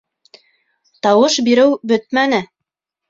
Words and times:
Тауыш 1.07 1.37
биреү 1.49 1.77
бөтмәне. 1.93 2.41